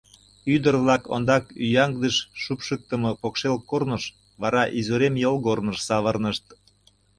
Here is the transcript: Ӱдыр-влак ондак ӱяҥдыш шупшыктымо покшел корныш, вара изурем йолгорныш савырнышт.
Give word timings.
Ӱдыр-влак 0.53 1.03
ондак 1.13 1.45
ӱяҥдыш 1.65 2.15
шупшыктымо 2.41 3.11
покшел 3.21 3.55
корныш, 3.69 4.03
вара 4.41 4.63
изурем 4.79 5.15
йолгорныш 5.23 5.77
савырнышт. 5.87 6.45